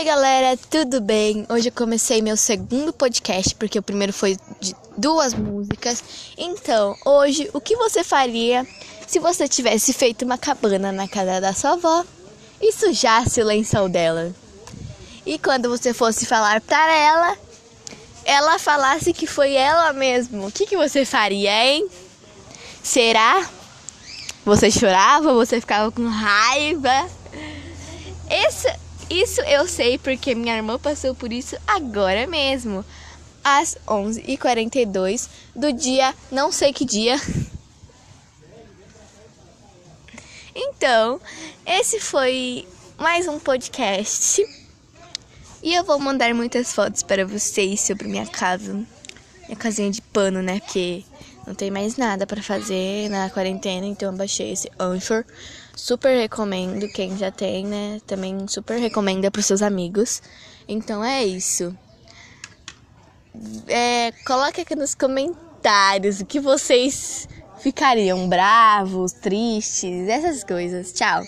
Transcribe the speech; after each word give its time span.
Oi, 0.00 0.06
galera, 0.06 0.56
tudo 0.70 0.98
bem? 0.98 1.44
Hoje 1.46 1.68
eu 1.68 1.72
comecei 1.72 2.22
meu 2.22 2.34
segundo 2.34 2.90
podcast 2.90 3.54
porque 3.54 3.78
o 3.78 3.82
primeiro 3.82 4.14
foi 4.14 4.34
de 4.58 4.74
duas 4.96 5.34
músicas. 5.34 6.02
Então, 6.38 6.96
hoje, 7.04 7.50
o 7.52 7.60
que 7.60 7.76
você 7.76 8.02
faria 8.02 8.66
se 9.06 9.18
você 9.18 9.46
tivesse 9.46 9.92
feito 9.92 10.24
uma 10.24 10.38
cabana 10.38 10.90
na 10.90 11.06
casa 11.06 11.38
da 11.38 11.52
sua 11.52 11.72
avó 11.72 12.02
e 12.62 12.72
sujasse 12.72 13.42
o 13.42 13.44
lençol 13.44 13.90
dela? 13.90 14.34
E 15.26 15.38
quando 15.38 15.68
você 15.68 15.92
fosse 15.92 16.24
falar 16.24 16.62
para 16.62 16.96
ela, 16.96 17.36
ela 18.24 18.58
falasse 18.58 19.12
que 19.12 19.26
foi 19.26 19.52
ela 19.52 19.92
mesmo, 19.92 20.46
o 20.46 20.50
que, 20.50 20.64
que 20.64 20.78
você 20.78 21.04
faria, 21.04 21.52
hein? 21.62 21.86
Será? 22.82 23.46
Você 24.46 24.70
chorava? 24.70 25.34
Você 25.34 25.60
ficava 25.60 25.92
com 25.92 26.08
raiva? 26.08 27.19
Isso 29.22 29.42
eu 29.42 29.68
sei 29.68 29.98
porque 29.98 30.34
minha 30.34 30.56
irmã 30.56 30.78
passou 30.78 31.14
por 31.14 31.30
isso 31.30 31.54
agora 31.66 32.26
mesmo, 32.26 32.82
às 33.44 33.76
11h42 33.86 35.28
do 35.54 35.70
dia, 35.74 36.14
não 36.32 36.50
sei 36.50 36.72
que 36.72 36.86
dia. 36.86 37.16
Então, 40.52 41.20
esse 41.64 42.00
foi 42.00 42.66
mais 42.98 43.28
um 43.28 43.38
podcast. 43.38 44.44
E 45.62 45.74
eu 45.74 45.84
vou 45.84 45.98
mandar 45.98 46.34
muitas 46.34 46.72
fotos 46.74 47.02
para 47.02 47.24
vocês 47.24 47.80
sobre 47.82 48.08
minha 48.08 48.26
casa. 48.26 48.74
Minha 49.44 49.56
casinha 49.56 49.90
de 49.90 50.02
pano, 50.02 50.42
né? 50.42 50.58
Porque 50.58 51.04
não 51.46 51.54
tem 51.54 51.70
mais 51.70 51.96
nada 51.96 52.26
para 52.26 52.42
fazer 52.42 53.08
na 53.08 53.30
quarentena, 53.30 53.86
então 53.86 54.10
eu 54.10 54.16
baixei 54.16 54.52
esse 54.52 54.70
Anchor. 54.78 55.24
Super 55.74 56.16
recomendo 56.16 56.88
quem 56.88 57.16
já 57.16 57.30
tem, 57.30 57.66
né? 57.66 58.00
Também 58.06 58.46
super 58.48 58.78
recomenda 58.78 59.30
para 59.30 59.42
seus 59.42 59.62
amigos. 59.62 60.22
Então 60.68 61.04
é 61.04 61.24
isso. 61.24 61.76
É, 63.68 64.12
coloque 64.26 64.60
aqui 64.60 64.74
nos 64.74 64.94
comentários 64.94 66.20
o 66.20 66.26
que 66.26 66.40
vocês 66.40 67.28
ficariam 67.60 68.28
bravos, 68.28 69.12
tristes, 69.12 70.08
essas 70.08 70.44
coisas. 70.44 70.92
Tchau. 70.92 71.22